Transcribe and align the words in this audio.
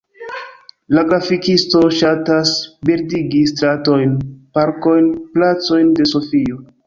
La 0.97 1.01
grafikisto 1.09 1.81
ŝatas 1.97 2.53
bildigi 2.89 3.43
stratojn, 3.53 4.17
parkojn, 4.57 5.11
placojn 5.37 5.93
de 6.01 6.09
Sofio. 6.13 6.59